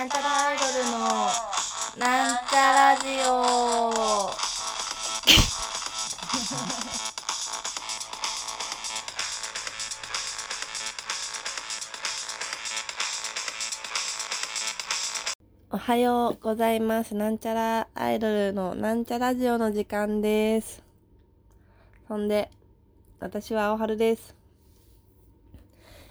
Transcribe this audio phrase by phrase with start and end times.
[0.00, 0.98] なんちゃらアイドルの
[1.98, 3.30] なんちゃラジオ
[15.70, 17.14] おはようございます。
[17.14, 20.82] なんちゃらアイドルのなんちゃラジオの時間です。
[22.08, 22.50] そんで、
[23.18, 24.34] 私はおはるです。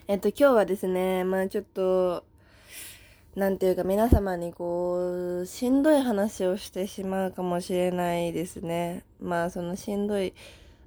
[0.08, 2.29] えっと、今日はですね、まあちょっと、
[3.36, 9.04] なんていうか皆様にこう、しんどい話をしてしまうかもしれないですね。
[9.22, 10.34] まあそのしんどい、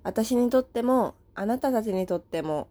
[0.02, 2.68] 私にとっても、あなたたちにとっても、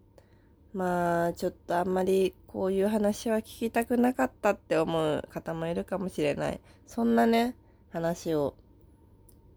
[0.74, 6.60] まあちょっとあんまりこういう話は聞きたくなかったって思う方もいるかもしれない。
[6.86, 7.56] そんなね、
[7.92, 8.56] 話を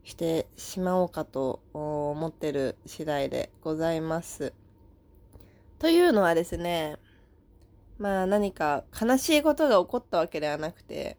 [0.04, 4.52] してしまおうかと思ってる次第でございます。
[5.78, 6.96] というのはですね、
[7.98, 11.16] まあ何か悲しいことが起こったわけではなくて、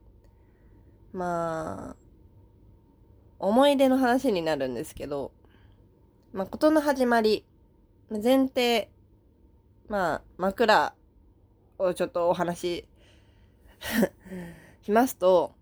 [1.13, 1.95] まあ、
[3.39, 5.31] 思い出の話になるんですけど、
[6.33, 7.45] まあことの始まり、
[8.09, 8.89] 前提、
[9.87, 10.93] まあ枕
[11.77, 12.85] をちょっとお話し
[14.83, 15.53] しますと、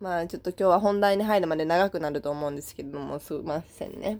[0.00, 4.18] まあちょっと今日は本題に入るまで長くなると思うんですけども、すいませんね。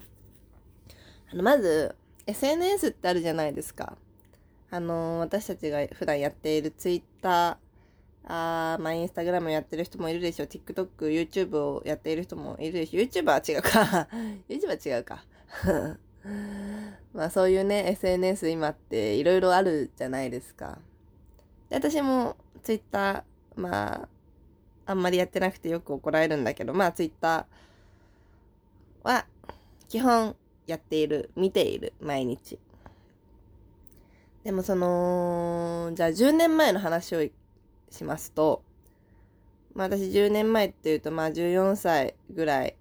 [1.32, 3.96] あの、まず、SNS ってあるじゃないですか。
[4.74, 7.58] あの、私たちが普段やっている Twitter、
[8.24, 10.48] あーまあ、インスタグラムやってる人もいるでしょう。
[10.48, 13.04] TikTok、YouTube をやっている人もいるでしょう。
[13.04, 14.08] YouTuber は違うか。
[14.48, 15.24] YouTuber は違うか。
[17.14, 20.80] まあそういうね、SNS 今っていろいろあるじゃないですか。
[21.68, 23.22] で、私も Twitter、
[23.54, 24.08] まあ、
[24.86, 27.46] あんまりやってなくてよく怒られるんだけど、まあ Twitter
[29.04, 29.26] は
[29.88, 30.34] 基本
[30.66, 32.58] やっている、見ている、毎日。
[34.44, 37.26] でもその、じゃあ10年前の話を
[37.90, 38.62] しますと、
[39.74, 42.76] まあ私10年前っていうとまあ14歳ぐらい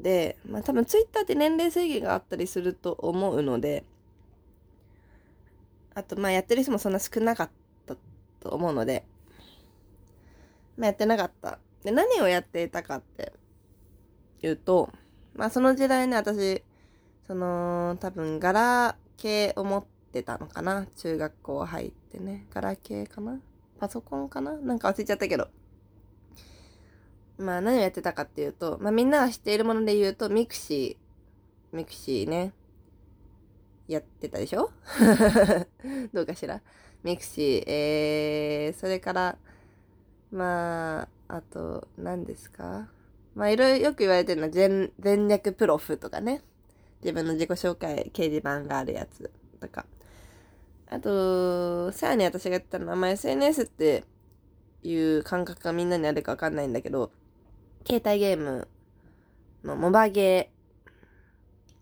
[0.00, 3.84] で、まあ多分ツイッターって年齢制限があったりすると思うので、
[5.94, 7.50] あとまあやってる人もそんな少なかっ
[7.84, 7.96] た
[8.40, 9.04] と思うので、
[10.78, 11.58] まあやってなかった。
[11.84, 13.34] で、何をやっていたかって
[14.42, 14.88] いうと、
[15.34, 16.62] まあその時代ね、私、
[17.26, 20.86] その、多分ガラケーを持ってたのかな？
[20.96, 22.46] 中学校入ってね。
[22.50, 23.40] ガラケーかな？
[23.78, 24.52] パソコンかな？
[24.56, 25.48] なんか忘れちゃったけど。
[27.38, 32.52] まあ何をやってたかっていうと、まあみんなが知っているもので言うと、ミクシー、ミクシーね、
[33.88, 34.70] やってたでしょ？
[36.12, 36.60] どうかしら？
[37.02, 39.38] ミクシー、えー、それから、
[40.30, 42.88] まあ、あと、何ですか？
[43.34, 46.42] まあいろいろよく言われてるのは全、前略プロフとかね。
[47.02, 49.86] 自分の自己紹介掲示板があるやつとか。
[50.92, 54.02] あと、さらに私が言ったのは、まあ SNS って
[54.82, 57.12] いう感覚がみんなにあるかわかんないんだけど、
[57.86, 58.66] 携帯ゲーム
[59.62, 60.90] のモバゲー。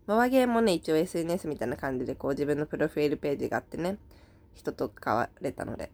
[0.06, 3.96] モバゲーもね、一応 SNS みたいな感じでこう自分のプロフィールページがあってね、
[4.54, 5.90] 人と変われたので。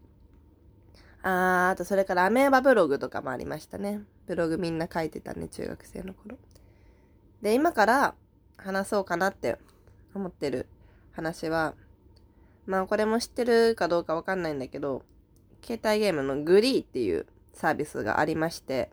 [1.23, 4.03] あー、あとそれからアメーバブログとかもありましたね。
[4.27, 6.37] ブログみんな書いてたね、中学生の頃。
[7.43, 8.15] で、今から
[8.57, 9.57] 話そうかなって
[10.15, 10.67] 思ってる
[11.13, 11.75] 話は、
[12.67, 15.03] まあこれも知ってるかどうかわかんないんだけど、
[15.63, 18.91] 携帯ゲームのグリーっていうサービスがありまして、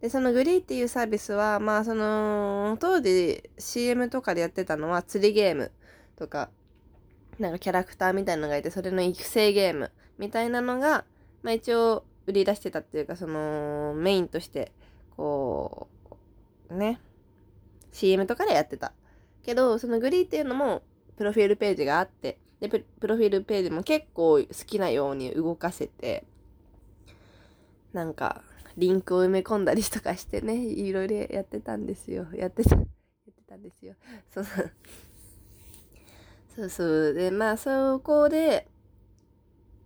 [0.00, 5.72] で、そのグリーっていうサービスは、まあその、当時 CM とかでやってたのは釣りゲーム
[6.16, 6.50] とか、
[7.38, 11.04] なんかキャラクターみたいなのがいて、それの育成ゲームみたいなのが、
[11.42, 14.72] まあ一応売り出してたっていうか、そのメインとして、
[15.16, 15.88] こ
[16.70, 17.00] う、ね、
[17.92, 18.92] CM とかでやってた。
[19.42, 20.82] けど、そのグリーっていうのも、
[21.16, 26.24] プロフィールページがあって、で、ププロフィールページも結構好きなように動かせて、
[27.92, 28.42] なんか、
[28.76, 32.26] リンクを埋め込んだりとかしてね、 いろいろやってたんですよ。
[32.34, 32.86] やってた、やっ
[33.34, 33.94] てたんですよ。
[34.32, 34.46] その
[36.54, 37.14] そうそう。
[37.14, 38.66] で、まあ、そこで、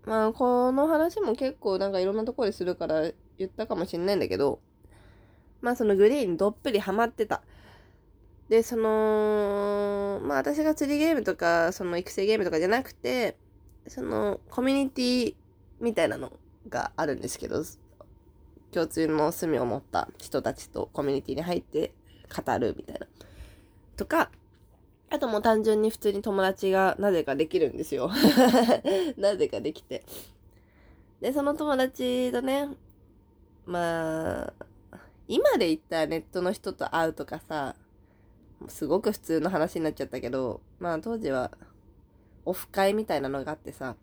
[0.05, 4.61] まあ、この話も結構なんかいろんなところでするから言ったかもしれないんだけど、
[5.61, 7.43] まあ、そのグリーンどっぷりハマってた。
[8.49, 13.37] で、その、まあ私が釣りゲームとか、その育成ゲームとかじゃなくて、
[13.89, 15.35] そのコミュニティ
[15.81, 16.33] みたいなの
[16.69, 17.65] があるんですけど、
[18.73, 21.93] 共通の隅を持った人たちとコミュニティに入って
[22.35, 23.07] 語るみたいな。
[23.97, 24.31] とか、
[25.11, 28.11] あともう単純に普通に友達がなぜかできるんですよ。
[29.17, 30.05] なぜかできて。
[31.21, 32.69] で、その友達とね、
[33.65, 34.53] まあ、
[35.29, 37.77] 今で言ったらネットの人と会うとかさ、
[38.69, 41.51] すごく普通の話になっちゃったけど、まあ当時は
[42.45, 43.97] オフ会みたいなのがあってさ、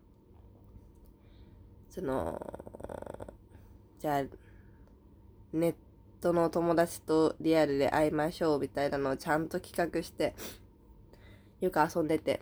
[1.89, 2.39] その、
[3.99, 4.23] じゃあ、
[5.53, 5.75] ネッ
[6.21, 10.33] トの友達とリアルで会いましょうみたいなのをちゃんと企画して、
[11.59, 12.41] よく遊んでて。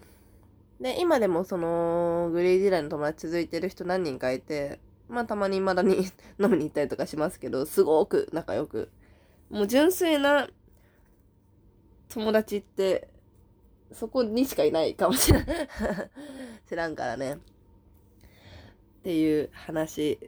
[0.79, 4.79] で、今でもその、グレー時代の友達続いてる人何人かいて、
[5.09, 5.95] まあたまに未だに
[6.39, 8.89] 飲みに行ったりとかしますけど、すごく仲良く。
[9.49, 10.47] もう純粋な
[12.09, 13.07] 友達って、
[13.91, 15.69] そこにしかいないかもしれない
[16.67, 17.35] 知らんからね。
[17.35, 17.37] っ
[19.03, 20.19] ていう話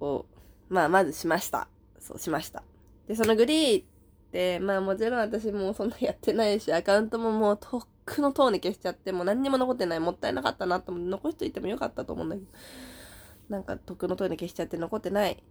[0.00, 0.24] を、
[0.68, 1.68] まあまずしました。
[1.98, 2.62] そうしました。
[3.06, 3.84] で、そのグリーっ
[4.32, 10.00] て、まあもちろん私もそんなやってないし、アカウントももうとっくの塔に消しちゃって、もう何にも残ってない。
[10.00, 12.48] もったいなかったなと思って、残しといてもよかったと思うんだけど。
[13.48, 15.42] なんか、とっくの塔に消しちゃって残ってない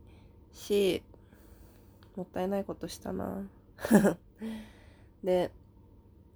[0.54, 1.04] し、
[2.16, 3.44] もったいないことしたな
[5.28, 5.52] で、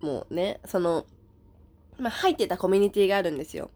[0.01, 1.05] もうね、その、
[1.97, 3.71] まあ、入ってたコミュニティがあるんですよ。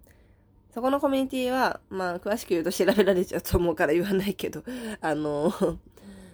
[0.73, 4.62] そこのコミュニティは、まあ、詳しく言うと調べられちゃうと思うから言わないけど、
[5.00, 5.53] あの、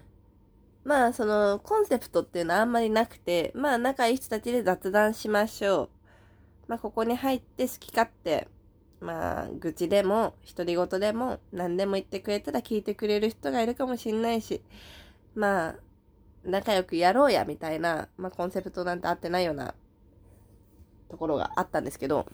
[0.83, 5.89] まあ、その、コンセプトっていうのはあんまりなくて、まあ、仲いい人たちで雑談しましょう。
[6.67, 8.47] まあ、ここに入って好き勝手、
[8.99, 14.63] まあ、愚痴でも、独り言でも、何でも言ってくれたら聞いてくれる人がいるかもしんないし、
[15.35, 15.75] まあ、
[16.43, 19.73] 仲良くやろうや、みたいな、まあ、コンセプトなんて合ってないような
[21.09, 22.25] ところがあったんですけど、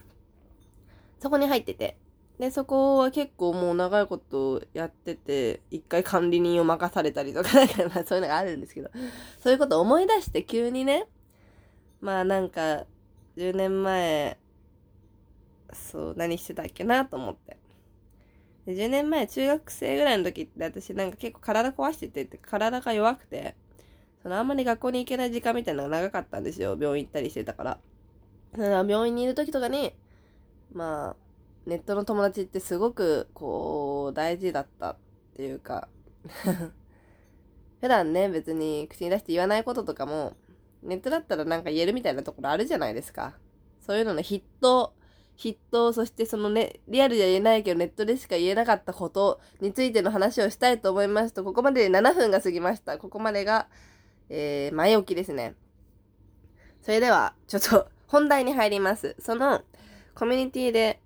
[1.20, 1.96] そこに入ってて、
[2.38, 8.90] で、そこは結構もう長いことやってて、一回管理人を任されたりとか、なんかまあそういうのがあるんですけど、
[9.40, 11.06] そういうことを思い出して急にね、
[12.00, 12.86] まあなんか、
[13.36, 14.38] 10年前、
[15.72, 17.56] そう、何してたっけなと思って。
[18.68, 23.56] 10年前、中学生ぐらいの時って私なんか結構体壊してて、体が弱くて、
[24.22, 26.76] そのあんまり学校に行けない時間みたいなのが長かったんですよ。
[26.80, 27.78] 病院行ったりしてたから。
[28.52, 29.94] だから病院にいる時とかに、
[30.72, 31.16] まあ、
[31.66, 34.96] ネットの友達ってすごく、こう、大事だったっ
[35.36, 35.88] ていうか
[37.80, 40.36] 普段ね、別に口に出して言わないこととかも、
[40.82, 43.36] ネットだったらなんか言えるみたいなところあるじゃないですか。
[43.80, 44.92] そういうのの筆頭、
[45.40, 52.98] 筆頭、そしてそのね、リアルじゃ言えないけどネットでしか言えなかったことについての話をしたいと思いますと、ここまでで7分が過ぎました。
[52.98, 53.68] ここまでが、
[54.28, 55.54] えー、前置きですね。
[56.82, 59.16] それでは、ちょっと本題に入ります。
[59.18, 59.62] その、
[60.14, 61.00] コミュニティで、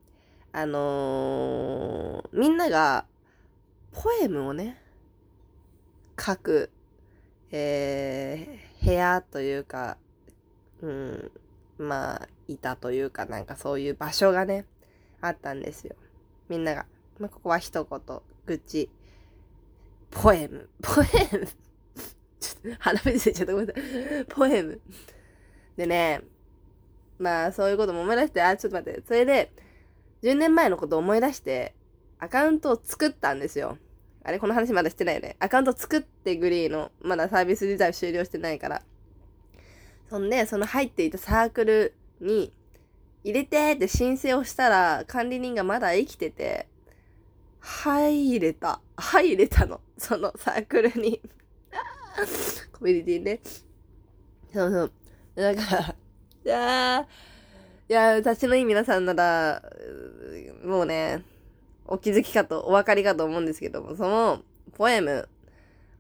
[0.52, 3.06] あのー、みんなが、
[3.92, 4.80] ポエムをね、
[6.19, 6.70] 書く、
[7.50, 9.98] えー、部屋というか、
[10.80, 11.30] うん、
[11.78, 14.66] まあ、いたというか、なんかそういう場所がね、
[15.20, 15.94] あったんですよ。
[16.48, 16.86] みんなが。
[17.18, 18.90] まあ、ここは一言、愚痴、
[20.10, 21.48] ポエム、ポエム
[22.79, 24.25] 鼻水出ちゃったごめんなさい。
[24.26, 24.81] ポエム。
[25.76, 26.23] でね、
[27.19, 29.03] まあそういうことも思い出して、あ、ちょっと待って。
[29.06, 29.50] それで、
[30.23, 31.75] 10年前のことを思い出して、
[32.19, 33.79] アカウントを作ったんですよ。
[34.25, 35.37] あれこの話まだしてないよね。
[35.41, 38.82] アカウント作ってグリーの、まだサービス自体終了してないから。
[40.09, 42.53] そんで、その入っていたサークルに、
[43.25, 46.69] 入れてって申請をしたら、管理人がまだ生きてて、
[47.61, 48.81] 入れた。
[48.97, 49.81] 入れたの。
[49.99, 51.20] そのサークルに
[52.73, 53.41] コミュニティね。
[54.53, 54.93] そうそう。
[55.35, 55.97] だから、
[56.44, 57.03] いやー、
[57.88, 59.62] いや、私のいい皆さんなら、
[60.64, 61.25] もうね、
[61.87, 64.42] お気づきかと、お分かりかと思うんですけども、その
[64.76, 65.28] ポエム、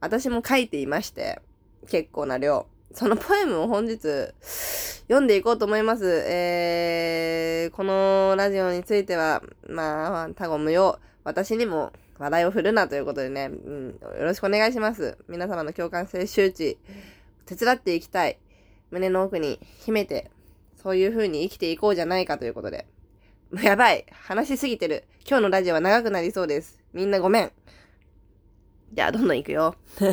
[0.00, 1.40] 私も書いていまして、
[1.88, 2.66] 結構な量。
[2.94, 3.98] そのポエムを本日、
[5.08, 6.24] 読んでいこうと思います。
[6.26, 10.98] えー、このラジオについては、まあ、他言無用。
[11.24, 15.18] 私にも話題を振るなということでね、うん、よろしくお願いします。
[15.28, 16.78] 皆様の共感性周知、
[17.46, 18.38] 手伝っていきたい。
[18.90, 20.30] 胸の奥に秘めて、
[20.82, 22.86] そういう風に生きていこうじゃないかということで。
[23.62, 25.04] やばい話しすぎてる。
[25.26, 26.78] 今日のラジオは長くなりそうです。
[26.92, 27.52] みんなごめん。
[28.92, 29.76] じゃあ、どんどん行くよ。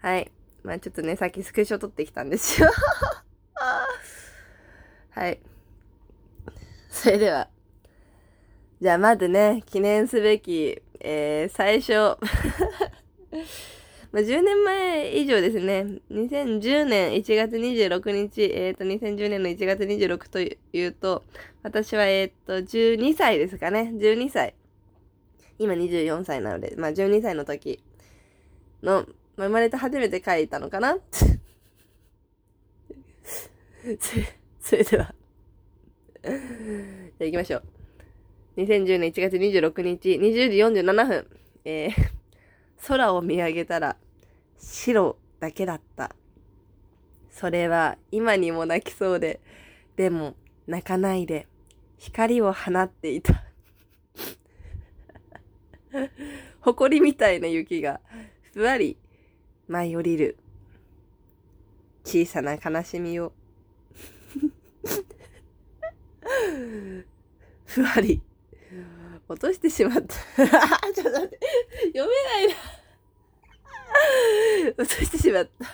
[0.00, 0.30] はい。
[0.62, 2.70] まあちょっとね、さっきスクショ撮ってきたんですよ。
[5.10, 5.40] はい。
[6.90, 7.48] それでは。
[8.80, 11.92] じゃあまずね、記念すべき、えー、最初
[14.12, 15.86] まあ、10年前以上ですね。
[16.10, 21.24] 2010年1月26日、えっ、ー、と、2010年の1月26というと、
[21.62, 23.92] 私は、えっ、ー、と、12歳ですかね。
[23.94, 24.54] 12歳。
[25.58, 27.82] 今24歳なので、まあ、12歳の時
[28.82, 29.06] の、
[29.36, 30.98] まあ、生まれて初めて書いたのかな
[34.60, 35.14] それでは
[36.24, 37.75] じゃあ行きましょう。
[38.56, 41.26] 2010年1月26日、20時47分、
[41.64, 41.92] えー、
[42.86, 43.96] 空を見上げたら、
[44.58, 46.16] 白だけだった。
[47.30, 49.40] それは今にも泣きそうで、
[49.96, 50.36] でも
[50.66, 51.46] 泣かないで
[51.98, 53.44] 光を放っていた。
[56.62, 58.00] 埃みたいな雪が
[58.54, 58.96] ふわり
[59.68, 60.38] 舞い降りる
[62.04, 63.32] 小さな悲しみを
[67.66, 68.22] ふわり
[69.28, 70.14] 落としてしまった。
[70.92, 71.38] ちょっと待って。
[71.94, 72.54] 読めないな。
[74.78, 75.64] 落としてしまった。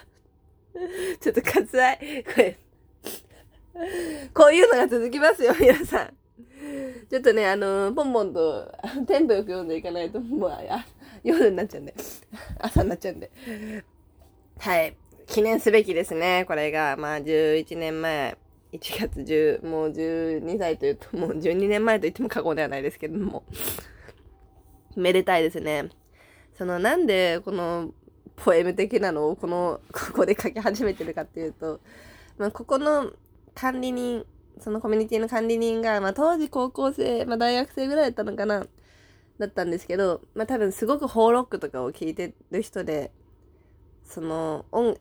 [1.20, 2.24] ちょっと割愛。
[2.24, 2.58] これ。
[4.34, 6.16] こういうのが続きますよ、皆さん。
[7.10, 8.72] ちょっとね、あのー、ポンポンと、
[9.06, 10.86] テンポよく読んでいかないと、もう、あ、
[11.22, 11.94] 夜になっちゃうんで。
[12.58, 13.30] 朝になっちゃうんで。
[14.58, 14.96] はい。
[15.26, 16.44] 記念すべきですね。
[16.46, 18.36] これが、まあ、11年前。
[18.72, 23.44] 1月10、もう12歳というと、もう12年前と言っても過言ではないですけども。
[24.96, 25.90] めでたいですね。
[26.56, 27.92] その、なんで、この、
[28.36, 31.80] ポエム的なのを、この、ここで書き始めてるかっていうと、
[32.38, 33.12] まあ、ここの
[33.54, 34.24] 管理人、
[34.58, 38.66] そのコミュニティの管理人が、まあ、当時高校生、まあ、大学生ぐらいだったのかな、
[39.38, 43.12] だったんですけど、まあ、多分すごくホーロックとかを聴いてる人で、
[44.04, 44.98] その、音、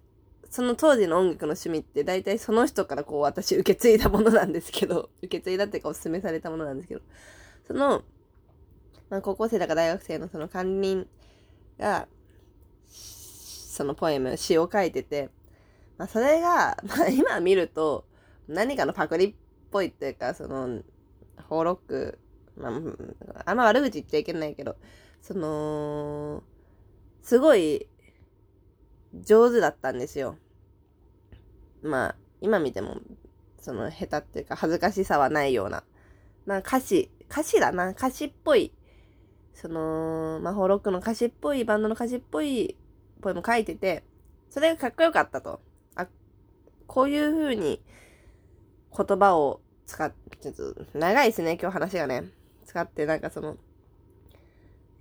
[0.52, 7.02] その当時の音楽の趣味って大体その人からこう私受け継いだものなんですけど、 受け継いだっていうかお勧めされたものなんですけど、
[7.66, 8.04] その、
[9.10, 11.08] まあ、高校生だか大学生のその管理人
[11.80, 12.10] が、
[12.86, 15.30] そのポエム、詩を書いてて、
[15.98, 18.04] まあ、それが、 まあ、今見ると、
[18.50, 19.36] 何かのパクリっ
[19.72, 20.82] ぽいっていうか、その、
[21.48, 22.20] ホーロック、
[22.58, 24.76] まあ、あんま悪口言っちゃいけないけど、
[25.22, 26.44] その、
[27.22, 27.88] すごい
[29.14, 30.38] 上手だったんですよ。
[31.84, 32.98] まあ、今見ても、
[33.60, 35.84] その下手っていうか恥ずかしさはないような。
[36.46, 38.74] まあ歌詞、歌詞だな、歌詞っぽい、
[39.54, 42.78] その、まあホロックの歌詞っぽい、バンドの歌詞っぽい
[43.22, 44.04] ポエム書いてて、
[44.50, 45.62] それがかっこよかったと。
[45.96, 46.08] あ、
[46.88, 47.82] こういう風に
[48.98, 52.24] 言葉を使って、ちょっと長いですね、今日話がね。
[52.66, 53.58] 使ってなんかその、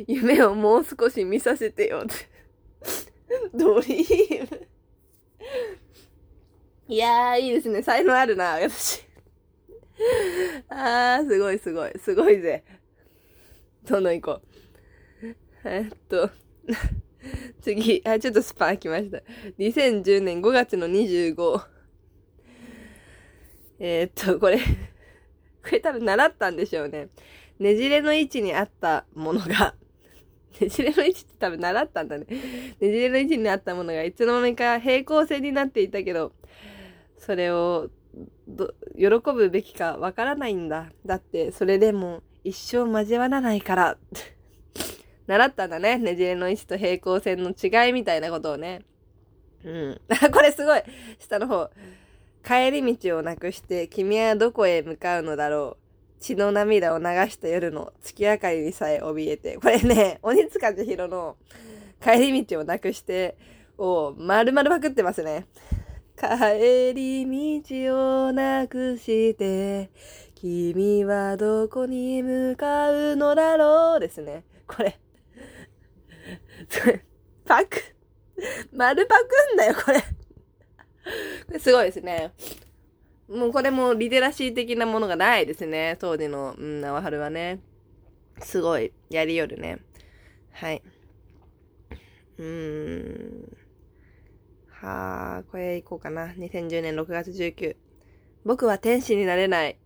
[0.06, 2.04] 夢をもう少し見させてよ。
[3.54, 4.66] ドリーム。
[6.88, 7.82] いやー、いいですね。
[7.82, 9.04] 才能あるな、私。
[10.68, 11.92] あー、すごいすごい。
[11.98, 12.64] すごいぜ。
[13.88, 14.40] どんどん行こ
[15.22, 15.36] う。
[15.64, 16.30] えっと、
[17.60, 19.22] 次、あ、ちょっとスパー来ました。
[19.58, 21.66] 2010年5月の25。
[23.78, 27.08] えー、っと、これこれ多分習ったんでしょうね。
[27.58, 29.74] ねじれの位置にあったものが
[30.60, 32.26] ねじれの位置って多分習ったんだね。
[32.28, 36.32] ねじれの位置にあったものがいつの間にか平行線になっていたけど、
[37.18, 37.90] それを
[38.96, 40.90] 喜ぶべきかわからないんだ。
[41.04, 43.98] だってそれでも一生交わらないから。
[45.26, 45.98] 習ったんだね。
[45.98, 48.82] ねじれの位置と平行線の違いみたいなことをね。
[49.64, 50.00] うん。
[50.32, 50.82] これすごい
[51.18, 51.70] 下の方。
[52.44, 55.85] 帰り道をなくして君はどこへ向かうのだろう。
[56.20, 59.56] 血の涙を流した夜の月明かりにさえ怯えて。
[59.58, 61.36] これね、 鬼塚千尋の
[62.02, 63.36] 帰り道をなくして
[63.78, 65.46] を丸々パクってますね。
[66.18, 69.90] 帰り道をなくして、
[70.34, 74.44] 君はどこに向かうのだろうですね。
[74.66, 74.98] これ。
[77.44, 77.96] パク。
[78.72, 80.00] 丸パクんだよ、これ。
[80.00, 80.04] こ
[81.52, 82.32] れすごいですね。
[83.28, 85.96] もうこれもリテラシー的なものがないですね。
[86.00, 87.60] 当時の、うん、縄春はね。
[88.40, 89.78] すごい、やりよるね。
[90.52, 90.82] はい。
[92.38, 93.56] うーん。
[94.68, 96.26] はあ、これいこうかな。
[96.28, 97.76] 2010年6月19。
[98.44, 99.78] 僕は天使になれない。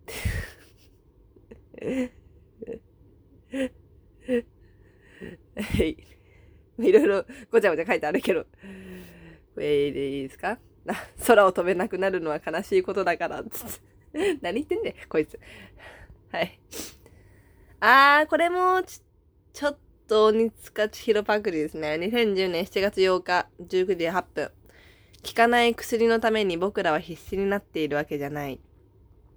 [5.55, 5.97] はい。
[6.77, 8.43] いろいろごちゃごちゃ書いてあるけど。
[8.43, 10.59] これでいいですか？
[11.25, 13.43] 空を飛べなくなるのは悲しいことだから。
[14.41, 15.39] 何言ってんねん、こいつ。
[16.31, 16.59] はい。
[17.79, 19.01] あー、これもち、
[19.53, 21.95] ちょっと鬼塚千尋パクリですね。
[21.95, 24.51] 2010年7月8日、19時8分。
[25.23, 28.59] 効かない薬のために僕らは必死になっているわけじゃない。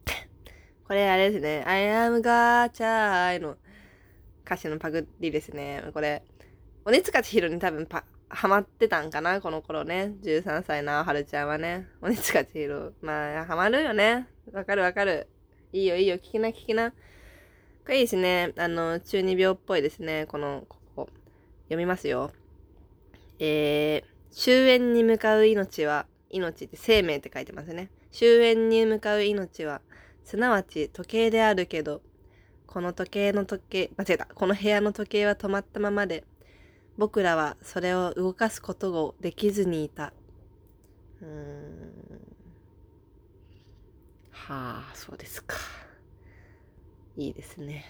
[0.88, 1.62] これあれですね。
[1.66, 3.56] I am gotcha の
[4.44, 5.82] 歌詞のパクリですね。
[5.92, 6.22] これ、
[6.84, 10.14] 鬼塚千尋に多分パ、ハマってたんかなこの頃ね。
[10.22, 11.88] 13歳のはるちゃんはね。
[12.02, 12.92] 鬼塚千尋。
[13.02, 14.28] まあ、ハマるよね。
[14.52, 15.28] わかるわかる。
[15.72, 16.16] いいよいいよ。
[16.16, 16.90] 聞きな聞きな。
[16.90, 16.96] こ
[17.88, 18.52] れいいですね。
[18.56, 20.26] あの、中二病っぽいですね。
[20.26, 21.08] この、ここ。
[21.64, 22.32] 読みますよ。
[23.38, 27.90] えー、終焉に向かう命は、命って生命って書いてますね。
[28.10, 29.80] 終焉に向かう命は、
[30.24, 32.00] すなわち時計であるけど、
[32.66, 34.26] この時計の時計、間違えた。
[34.26, 36.24] この部屋の時計は止まったままで、
[36.96, 40.12] 僕らはそれを動かすことをできずにいた。
[41.20, 41.94] うーん。
[44.30, 45.56] はあ、そうですか。
[47.16, 47.84] いいですね。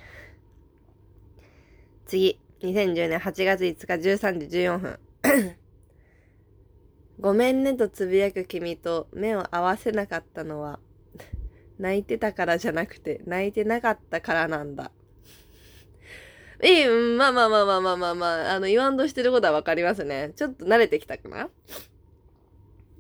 [2.07, 2.39] 次。
[2.63, 4.99] 2010年8月5日13時14分。
[7.21, 10.81] ごめんねとつぶやく君と目を合わせなかったのは、
[11.79, 14.93] 泣いてたからじゃなくて、泣いてなかったからなんだ。
[16.65, 16.87] いい、
[17.19, 20.33] まあまあまあまあまあまあまあ、あの、言わんとしてることはわかりますね。
[20.35, 21.51] ちょっと慣れてきたかな？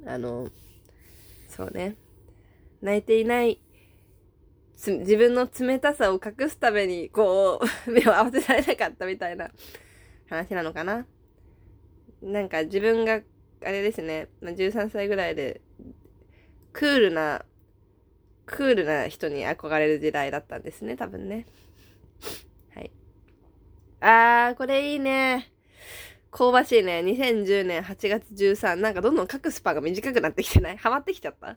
[0.06, 0.50] あの、
[1.48, 1.96] そうね。
[2.82, 3.58] 泣いていない、
[4.76, 9.50] 自分の冷たさを隠すために、こう、目を合わせられなかったみたいな
[10.28, 11.06] 話なのかな？
[12.20, 13.22] なんか自分が、
[13.64, 15.62] あれですね、13歳ぐらいで、
[16.74, 17.46] クールな、
[18.44, 21.46] クールな人に憧れる時代だったんですね、多分ね。
[24.06, 25.50] あー、これいいね。
[26.30, 27.00] 香ばしいね。
[27.00, 28.74] 2010年8月13。
[28.74, 30.76] なんかどんどん各スパが短くなってきてない？
[30.76, 31.56] ハマってきちゃった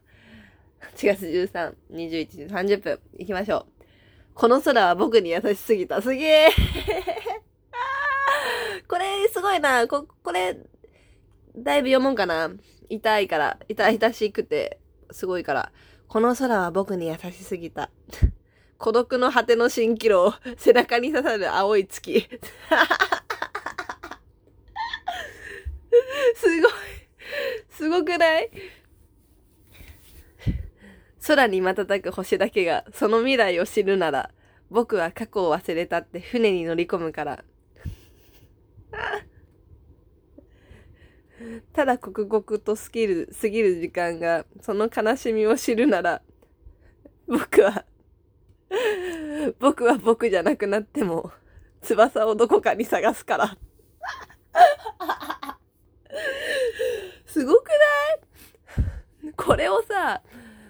[0.96, 3.00] ?8 月13、21時30分。
[3.18, 3.84] 行きましょう。
[4.32, 6.00] この空は僕に優しすぎた。
[6.00, 6.48] すげえ
[8.88, 9.86] これ、すごいな。
[9.86, 10.56] こ、これ、
[11.54, 12.50] だいぶ読もうかな。
[12.88, 13.58] 痛いから。
[13.68, 14.80] 痛々しくて、
[15.10, 15.70] すごいから。
[16.06, 17.90] この空は僕に優しすぎた。
[18.78, 22.28] 孤独の果ての蜃気楼、 背中に刺さる青い月。
[26.36, 26.70] すごい。
[27.70, 28.50] すごくない？
[31.26, 34.30] 空に瞬く星だけがその未来を知るなら、
[34.70, 37.44] 僕は過去を忘れたって船に乗り込むから。
[41.72, 46.22] ただ刻々と過ぎる、過ぎる時間がその悲しみを知るなら、
[47.26, 47.84] 僕は
[49.58, 51.32] 僕は僕じゃなくなっても、
[51.82, 53.56] 翼をどこかに探すから。
[57.26, 57.74] すごくな
[59.30, 59.32] い？
[59.36, 60.22] これをさ、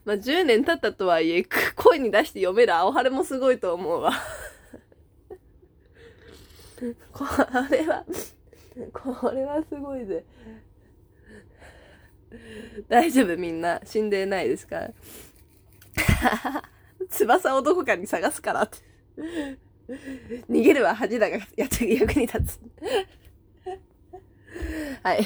[0.05, 1.45] まあ、10年経ったとはいえ、
[1.77, 4.13] 声に出して読める青春もすごいと思うわ。
[7.13, 7.25] こ
[7.71, 8.05] れは、
[8.93, 10.25] これはすごいぜ。
[12.89, 13.37] 大丈夫？
[13.37, 13.81] みんな。
[13.85, 14.91] 死んでないですか？
[17.09, 18.79] 翼をどこかに探すからって。
[20.49, 21.83] 逃げるは恥だが役
[22.15, 22.61] に立つ。
[25.03, 25.25] はい。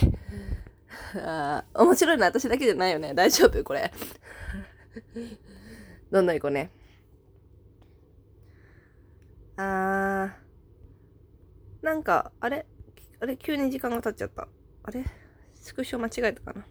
[1.16, 3.12] あ面白いのは私だけじゃないよね。
[3.14, 3.92] 大丈夫これ。
[6.10, 6.70] どんどん行こうね。
[9.56, 11.84] あー。
[11.84, 12.64] なんか、あれ？
[13.20, 13.36] あれ？
[13.36, 14.46] 急に時間が経っちゃった。
[14.84, 15.04] あれ？
[15.54, 16.64] スクショ間違えたかな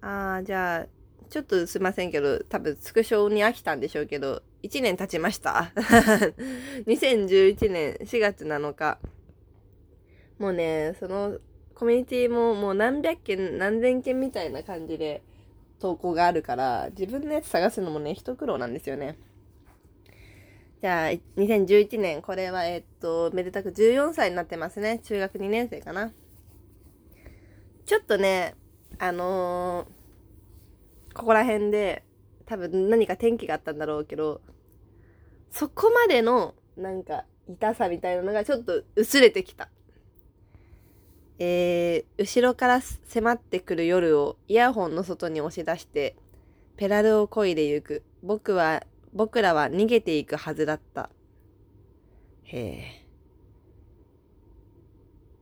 [0.00, 0.86] あー、じゃあ、
[1.32, 5.72] ちょっとすいませんけど、多分スクショに飽きたんでしょうけど、1年経ちました。
[6.86, 8.98] 2011年4月7日。
[10.38, 11.38] もうね、その
[11.74, 15.22] コミュニティももう何百件、何千件みたいな感じで
[15.78, 19.16] 投稿があるから、自分のやつ探すのもね、一苦労なんですよね。
[20.82, 24.98] じゃあ、2011年、これは、えっと、めでたく14歳になってますね。
[24.98, 26.12] 中学2年生かな。
[27.86, 28.54] ちょっとね、
[28.98, 30.01] あのー
[31.14, 32.04] ここら辺で
[32.46, 34.40] 多分何か天気があったんだろうけど、
[35.50, 39.68] そこまでのなんか痛さみたいなのがちょっと薄れてきた。
[41.38, 46.16] えー、後ろから迫ってくる夜をイヤホンの外に押し出して、
[46.76, 48.02] ペダルを漕いでゆく。
[48.22, 51.10] 僕は、僕らは逃げていくはずだった。
[52.44, 53.06] へえ。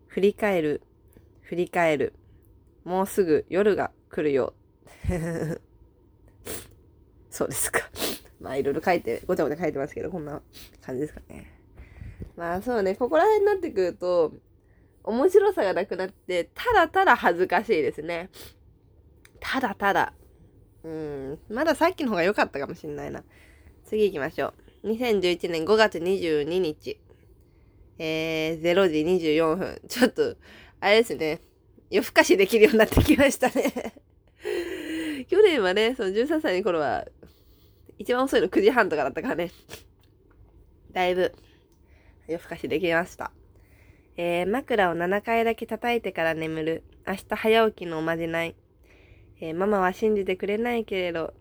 [0.07, 0.83] 振り返る、
[1.43, 2.15] 振り返る。
[2.85, 4.55] もうすぐ夜が来るよ。
[7.31, 7.89] そうですか。
[8.41, 10.43] まあいろいろ書いて、ごちゃごちゃ書いてますけど、こんな
[10.81, 11.53] 感じですかね。
[12.37, 14.33] まあそうね、ここら辺になってくると、
[15.05, 18.31] 面白さがなくなって、ただただ恥ずかしいですね。
[19.41, 20.15] ただただ。
[20.83, 23.23] うん、まださっきの方が良かったかもしんないな。
[23.85, 24.89] 次行きましょう。
[24.89, 26.99] 2011年5月22日。
[27.99, 29.81] えー、0時24分。
[29.89, 30.37] ちょっと、
[30.81, 31.43] あれですね。
[31.91, 33.95] 夜更かしできるようになってきましたね
[35.31, 37.07] 去年はね、その13歳の頃は、
[37.99, 39.53] 一番遅いの9時半とかだったからね。
[40.91, 41.33] だいぶ、
[42.27, 43.31] 夜更かしできました。
[44.17, 46.83] えー、枕を7回だけ叩いてから眠る。
[47.07, 48.57] 明日早起きのおまじない。
[49.41, 51.33] えー、ママは信じてくれないけれど、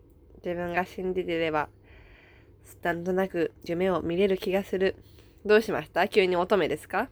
[0.45, 1.69] 自分が信じてれば、
[2.83, 4.97] なんとなく夢を見れる気がする。
[5.47, 6.07] どうしました？
[6.07, 7.09] 急に乙女ですか？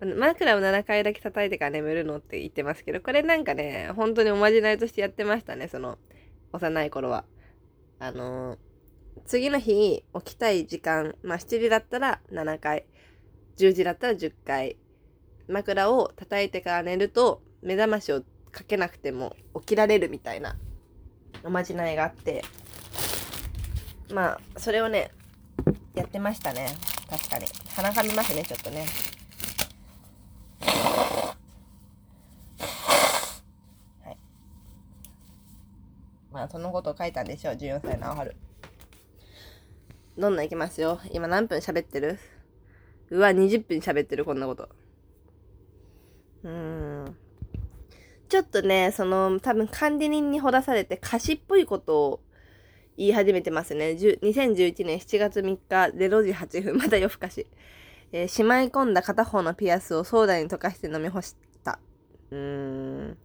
[0.00, 5.98] 枕を7回だけ叩いてから眠るのって言ってますけど、これなんかね、本当におまじないとしてやってましたね、その、
[6.52, 7.24] 幼い頃は。
[7.98, 8.58] あのー、
[9.24, 12.86] 次の日起きたい時間、まあ7時だったら7回、
[13.56, 14.76] 10時だったら10回、
[15.48, 20.56] 枕を叩いてから寝ると目覚ましをかけなくても起きられるみたいな
[21.42, 22.42] おまじないがあって、
[24.12, 25.10] まあ、それをね、
[25.94, 26.68] やってましたね。
[27.08, 27.46] 確かに。
[27.74, 28.86] 鼻かみますね、ちょっとね。
[34.02, 34.16] はい。
[36.32, 38.36] まあ、そのことを書いたんでしょう、14歳の青春。
[40.16, 41.00] どんどんいきますよ。
[41.12, 42.18] 今何分喋ってる？
[43.10, 44.68] うわ、20分喋ってる、こんなこと。
[46.44, 47.16] うーん。
[48.28, 52.20] ちょっとね、その、多分管理人にほだされて歌詞っぽいことを
[52.96, 53.90] 言い始めてますね。
[53.90, 55.58] 2011年7月3日
[55.96, 57.46] 0時8分、 まだ夜更かし。
[58.12, 61.80] えー、しまい込んだ片方のピアスをソーダに溶かして飲み干した。
[62.30, 62.38] うー
[63.08, 63.18] ん。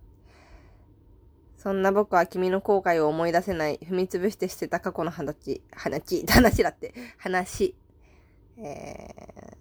[1.59, 3.77] そんな僕は君の後悔を思い出せない。
[3.83, 7.75] 踏みつぶして捨てた過去の話、話、 話だって、話。
[8.57, 9.55] えー、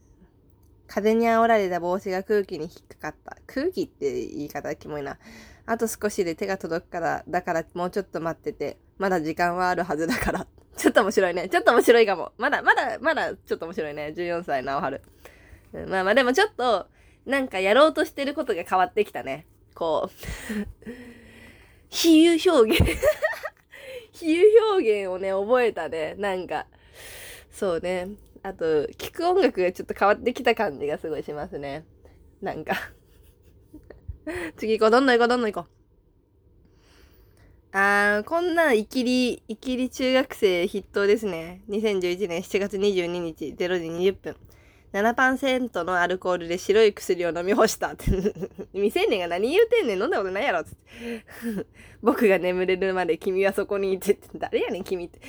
[0.86, 3.36] 風に煽られた帽子が空気に引っかかった。
[3.48, 5.18] 空気って言い方キモいな。
[5.66, 8.78] あと少しで手が届くから、だからもうちょっと待ってて。
[8.98, 10.46] まだ時間はあるはずだから。
[10.76, 11.48] ちょっと面白いね。
[11.48, 12.30] ちょっと面白いかも。
[12.38, 14.14] まだ、まだ、まだ、ちょっと面白いね。
[14.16, 15.02] 14歳の春。
[15.72, 16.86] うん、まあまあでもちょっと、
[17.26, 19.46] なんかやろうとしてることが変わってきたね。
[19.74, 21.17] こう
[21.90, 22.78] 比喩表現
[24.12, 24.42] 比喩
[24.78, 26.14] 表現をね、覚えたね。
[26.18, 26.66] なんか、
[27.50, 28.08] そうね。
[28.42, 31.84] あと、聴く音楽がちょっと変わってきた感じがすごいしますね。
[32.40, 32.74] なんか
[34.56, 34.90] 次行こう。
[34.90, 35.78] どんどん行こう、どんどん行こう。
[37.72, 41.62] あー、こんな、いきり、いきり中学生筆頭ですね。
[41.68, 44.36] 2011年7月22日、0時20分。
[44.92, 48.06] 7%のアルコールで白い薬を飲み干したって。
[48.72, 50.76] 未成年が何言うてんねん飲んだことないやろつって。
[52.02, 54.28] 僕が眠れるまで君はそこにいてって。
[54.34, 55.20] 誰やねん君って。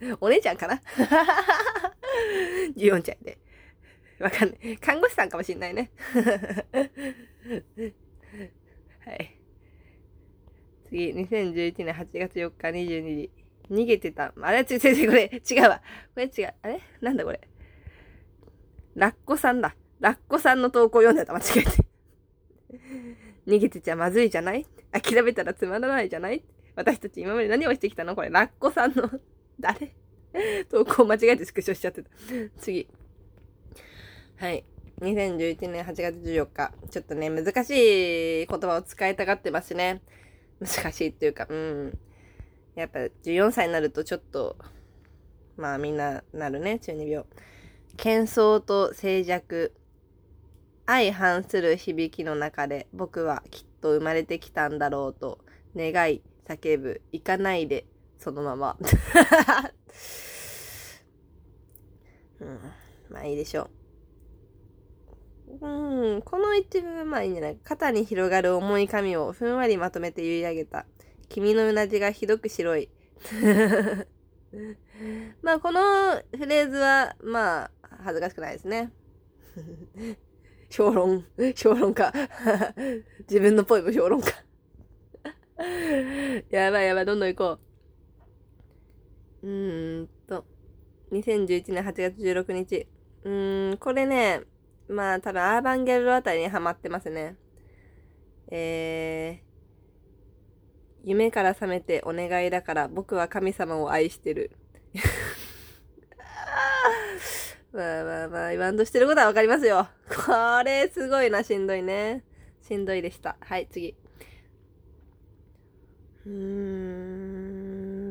[0.20, 0.80] お姉ちゃんかな
[2.76, 3.38] ?14 ちゃんで。
[4.20, 4.78] わかんない。
[4.78, 5.90] 看護師さんかもしんないね。
[9.04, 9.34] はい。
[10.88, 13.37] 次、2011年8月4日22時。
[13.70, 14.32] 逃げてた。
[14.40, 14.60] あれ？
[14.60, 15.82] 違う違う、これ、違うわ。
[16.14, 16.54] これ違う。
[16.62, 16.80] あれ？
[17.00, 17.40] なんだこれ？
[18.94, 19.74] ラッコさんだ。
[20.00, 21.32] ラッコさんの投稿読んでた。
[21.34, 21.70] 間違えて。
[23.46, 24.66] 逃げてちゃまずいじゃない？
[24.92, 26.42] 諦めたらつまらないじゃない？
[26.76, 28.14] 私たち今まで何をしてきたの？
[28.14, 29.10] これ、ラッコさんの、
[29.58, 29.94] 誰？
[30.70, 32.10] 投稿間違えてスクショしちゃってた。
[32.58, 32.88] 次。
[34.36, 34.64] はい。
[35.00, 36.72] 2011年8月14日。
[36.90, 37.70] ちょっとね、難し
[38.42, 40.02] い言葉を使いたがってますね。
[40.60, 41.98] 難しいっていうか、うん。
[42.78, 44.56] やっぱ14歳になるとちょっと、
[45.56, 47.26] まあみんななるね、中二病。
[47.96, 49.72] 喧騒と静寂。
[50.86, 55.40] 相反する響きの中で僕はきっと生まれてきたんだろうと
[55.76, 57.84] 願い、叫ぶ、行かないで、
[58.16, 58.78] そのまま。
[62.40, 62.60] うん、
[63.10, 63.70] まあいいでしょう。
[65.66, 70.86] うん、この一文まあいいんじゃない肩に広がる重い髪をふんわりまとめて結い上げた。
[71.28, 72.88] 君のうなじがひどく白い。
[75.42, 75.80] まあ、この
[76.36, 77.70] フレーズは、まあ、
[78.04, 78.92] 恥ずかしくないですね。
[80.70, 81.24] 評論、
[81.56, 82.12] 評論家。
[83.28, 84.28] 自分のポエム評論家。
[86.50, 87.58] やばいやばい、どんどん行こ
[89.42, 89.46] う。
[89.46, 90.44] うーんと、
[91.12, 92.86] 2011年8月16日。
[93.24, 94.42] うーん、これね、
[94.88, 97.36] まあ多分アーバンギャルドあたりにハマってますね。
[98.50, 99.47] えー、
[101.04, 104.50] 夢から覚めてお願いだから僕は神様を愛してる。
[107.72, 109.88] まあまあまあ、言わんとしてることはわかりますよ。
[110.08, 112.24] これ、すごいな、しんどいね。
[112.62, 113.36] しんどいでした。
[113.40, 113.94] はい、次。
[116.26, 116.32] うー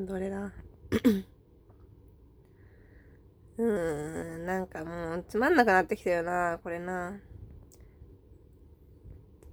[0.04, 0.54] ん、どれだ？
[3.58, 7.19] うーん、なんかもう、つまんなくなってきたよな、これな。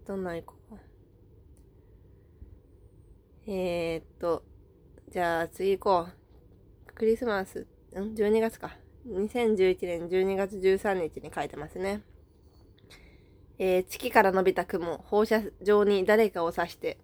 [0.06, 0.93] どんな行こう。
[3.46, 4.42] えー、っと、
[5.10, 6.94] じゃあ次行こう。
[6.94, 8.76] クリスマス、ん ?12 月か。
[9.06, 12.00] 2011年12月13日に書いてますね。
[13.58, 16.96] えー、月から伸びた雲、放射状に誰かを指して、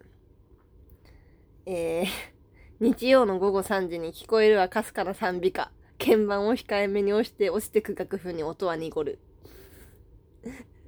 [1.67, 2.07] えー、
[2.81, 5.71] 日曜の午後3時に聞こえるはかすかな賛美歌。
[5.99, 9.19] 鍵盤を控えめに押して落ちてく楽譜に音は濁る。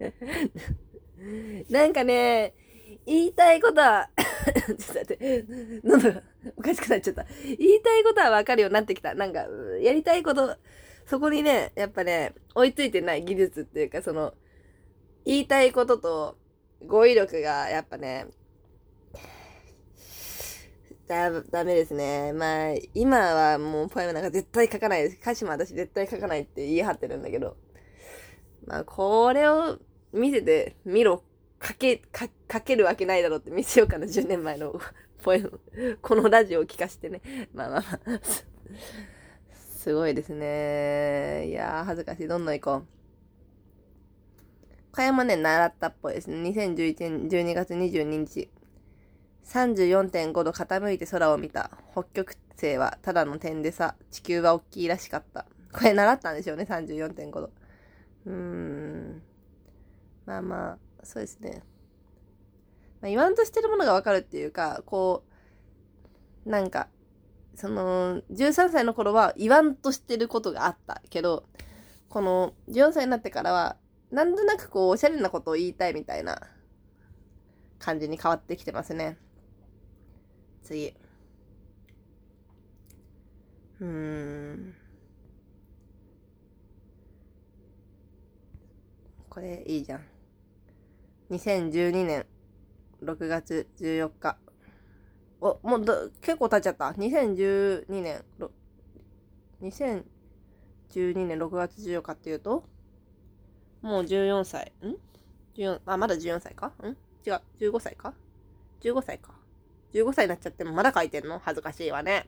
[1.69, 2.55] なんかね、
[3.05, 4.09] 言いたいことは
[4.55, 5.45] ちょっと待って、
[5.85, 6.23] 喉が
[6.57, 7.27] おかしくなっちゃった。
[7.45, 9.15] 言いたいことはわかるようになってきた。
[9.15, 9.47] なんか、
[9.81, 10.57] やりたいこと、
[11.07, 14.35] そこにね、やっぱね、追いついてない技術っていうか、その、
[15.25, 16.37] 言いたいことと
[16.87, 18.27] 語彙力がやっぱね、
[21.07, 22.33] だ、ダメですね。
[22.33, 25.19] まあ、今はもうポエムなんか絶対書かないです。
[25.21, 27.57] 歌詞も私絶対書かないって言い張ってるんだけど。
[28.67, 29.79] まあ、これを
[30.13, 31.23] 見せてみろ。
[31.63, 34.07] 書け、か、書けるわけないだろうって見せようかな。
[34.07, 34.81] 10年前の
[35.23, 35.61] ポエム。
[36.03, 37.23] このラジオを聞かしてね。
[37.55, 38.21] まあまあまあ。
[39.55, 41.49] すごいですね。
[41.49, 42.29] いやー、恥ずかしい。
[42.29, 42.87] どんどん行こう。
[44.93, 46.37] これもね、習ったっぽいですね。
[46.51, 48.51] 2011年12月22日。
[49.45, 51.71] 34.5度傾いて空を見た。
[51.93, 55.47] 北極星はただの点でさ、地球は大きいらしかった。
[55.73, 57.51] これ習ったんでしょうね、34.5度。
[58.27, 59.23] うーん。
[60.27, 61.63] まあまあ、そうですね。
[63.01, 65.25] まあ、言わんとしてるものがわかるっていうか、こ
[66.47, 66.89] う、なんか、
[67.55, 71.45] その、13歳の頃は言わんとしてることがあったけど、
[72.09, 73.77] この14歳になってからは、
[74.11, 76.41] なんとなくこう、おしゃれなことを言いたいみたいな
[77.79, 79.19] 感じに変わってきてますね。
[80.63, 80.95] 次。
[83.81, 84.75] うーん。
[89.29, 90.12] これいいじゃん。
[91.33, 92.27] 2012年
[93.03, 94.37] 6月14日。
[95.41, 96.91] お、もうだ、結構経っちゃった。
[96.91, 98.23] 2012年、
[99.63, 100.05] 2012
[101.27, 102.65] 年6月14日っていうと、
[103.81, 104.73] もう14歳。
[104.83, 104.97] ん
[105.59, 106.75] ?14、あ、まだ14歳か？
[106.83, 106.89] ん？
[107.27, 108.13] 違う、15歳か
[108.83, 109.33] ?15 歳か。
[109.95, 111.39] 15歳になっちゃってもまだ書いてんの？
[111.39, 112.27] 恥ずかしいわね。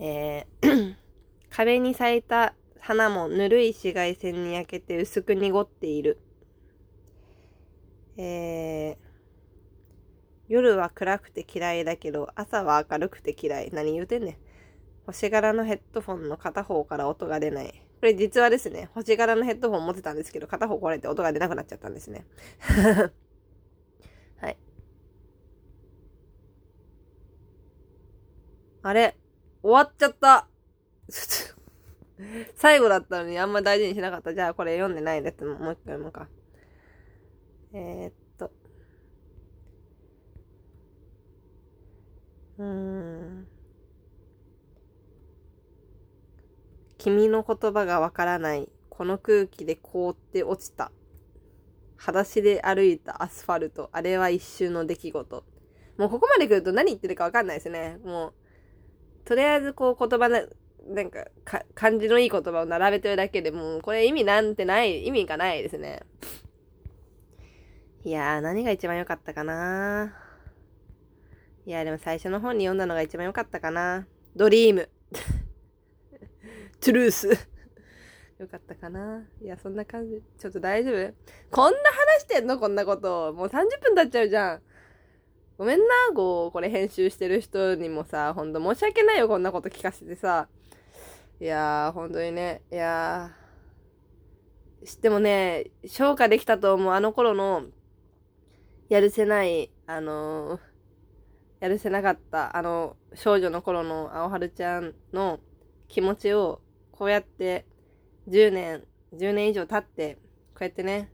[0.00, 0.96] えー
[1.50, 6.18] 壁に咲いた花もぬるい紫外線に焼けて薄く濁っている。
[8.22, 9.10] えー
[10.50, 13.70] 夜は暗くて嫌いだけど、朝は明るくて嫌い。
[13.72, 14.36] 何言うてんねん。
[15.06, 17.68] 星柄のヘッドフォンの片方から音が出ない。
[18.00, 22.26] これ実はですね、星柄のヘッドフォン持ってたんですけど、片方壊れて音が出なくなっちゃったんですね。
[24.40, 24.56] はい。
[28.82, 29.16] あれ
[29.62, 30.48] 終わっちゃった
[32.56, 34.34] 最後だったのにあんま大事にしなかった。
[34.34, 36.28] じゃあこれ読んでないやつもう一回読もうか。
[37.72, 38.14] えー、っ
[42.60, 43.46] うん。
[46.98, 48.68] 君の言葉がわからない。
[48.90, 50.92] この空気で凍って落ちた。
[51.96, 53.88] 裸足で歩いたアスファルト。
[53.92, 55.44] あれは一瞬の出来事。
[55.96, 57.98] もうここまで来ると何言ってるかわかんないですね。
[58.04, 58.34] もう、
[59.24, 60.42] とりあえずこう言葉な、
[60.86, 66.02] なんかか、漢字のいい言葉を並べてるだけでもう、これ意味なんてない、意味がないですね。
[68.02, 70.14] いやー、何が一番良かったかな
[71.66, 74.06] いやー、でも最初の本に読んだのが一番良かったかな。
[74.34, 74.88] ドリーム。
[76.80, 77.28] トゥルース。
[78.38, 79.22] よかったかな。
[79.42, 80.22] いや、そんな感じ。
[80.38, 81.14] ちょっと大丈夫？
[81.50, 82.58] こんな話してんの？
[82.58, 83.34] こんなこと。
[83.34, 84.62] もう30分経っちゃうじゃん。
[85.58, 85.84] ごめんな、
[86.14, 90.48] こう、これ編集してる人にもさ、ほんと申し訳ないよ、こんなこと聞かせてさ。
[91.38, 94.86] いやー、ほんとにね、いやー。
[94.86, 97.66] 知ってもね、消化できたと思う、あの頃の、
[98.90, 100.70] やるせない、あのー
[101.60, 105.40] やるせなかったあの少女の頃の青春ちゃんの
[105.88, 107.66] 気持ちをこうやって
[108.28, 110.14] 10年、10年以上経って、
[110.54, 111.10] こうやってね、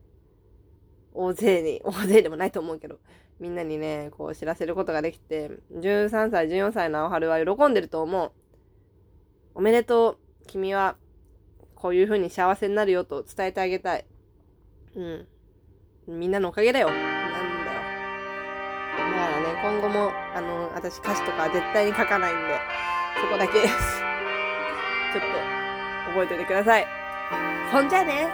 [1.13, 2.99] 大勢に、 大勢でもないと思うけど、
[3.41, 8.33] みんなにね、こう知らせることができて、13歳、14歳の青春は喜んでると思う。
[9.55, 10.19] おめでとう。
[10.47, 10.97] 君は
[11.75, 14.07] こういう風に幸せになるよと伝えてあげたい。
[14.95, 15.29] うん。
[16.07, 17.16] みんなのおかげだよ。
[19.77, 22.61] 今後も、あの、私歌詞とか絶対に書かないんで、
[23.21, 24.01] そこだけです。
[25.13, 26.87] ちょっと、覚えておいてください。
[27.71, 28.27] ほんじゃね、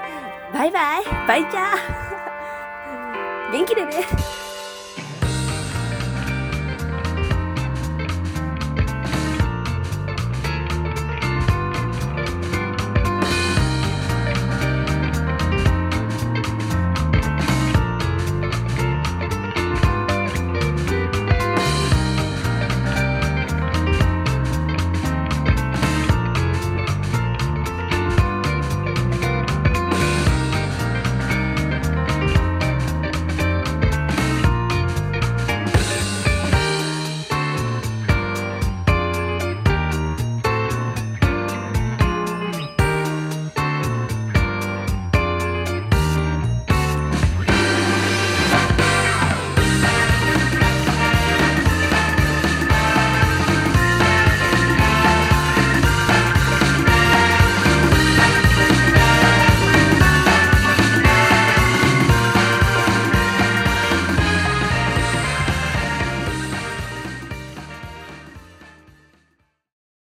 [0.54, 4.41] バイバイバイチャー元気でね